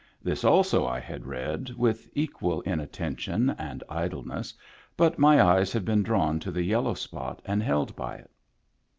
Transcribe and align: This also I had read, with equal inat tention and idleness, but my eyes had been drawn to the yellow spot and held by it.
This 0.23 0.43
also 0.43 0.87
I 0.87 0.99
had 0.99 1.27
read, 1.27 1.69
with 1.77 2.09
equal 2.15 2.63
inat 2.63 2.91
tention 2.91 3.51
and 3.59 3.83
idleness, 3.87 4.51
but 4.97 5.19
my 5.19 5.39
eyes 5.39 5.71
had 5.71 5.85
been 5.85 6.01
drawn 6.01 6.39
to 6.39 6.49
the 6.49 6.63
yellow 6.63 6.95
spot 6.95 7.39
and 7.45 7.61
held 7.61 7.95
by 7.95 8.15
it. 8.15 8.31